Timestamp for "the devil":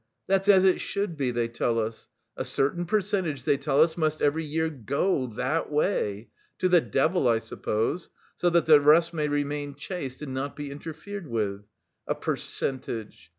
6.67-7.27